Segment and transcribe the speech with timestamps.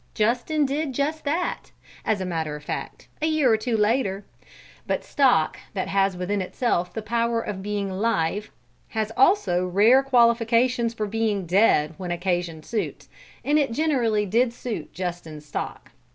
[0.15, 1.71] Justin did just that,
[2.03, 4.25] as a matter of fact, a year or two later;
[4.87, 8.49] but stock that has within itself the power of being "live"
[8.87, 13.09] has also rare qualifications for being dead when occasion suits,
[13.45, 15.91] and it generally did suit Justin's stock.